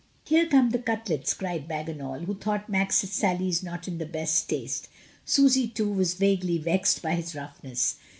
[0.25, 4.87] "Here come the cutlets," cried Bagginal, who thought Max's sallies not in the best taste.
[5.25, 7.97] Susy, too, was vaguely vexed by his roughness.